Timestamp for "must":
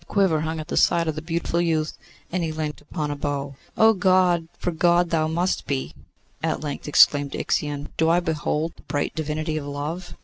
5.27-5.67